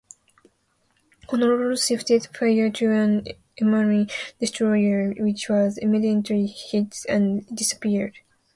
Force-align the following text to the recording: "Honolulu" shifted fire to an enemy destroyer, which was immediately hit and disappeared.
"Honolulu" 1.29 1.77
shifted 1.77 2.25
fire 2.35 2.71
to 2.71 2.89
an 2.89 3.25
enemy 3.59 4.07
destroyer, 4.39 5.13
which 5.19 5.47
was 5.47 5.77
immediately 5.77 6.47
hit 6.47 7.05
and 7.07 7.45
disappeared. 7.55 8.15